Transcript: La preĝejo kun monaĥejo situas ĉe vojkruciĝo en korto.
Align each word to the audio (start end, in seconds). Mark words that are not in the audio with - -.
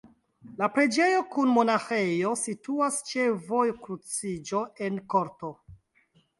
La 0.61 0.69
preĝejo 0.77 1.19
kun 1.35 1.51
monaĥejo 1.57 2.33
situas 2.45 2.99
ĉe 3.11 3.29
vojkruciĝo 3.53 4.65
en 4.89 5.01
korto. 5.17 5.57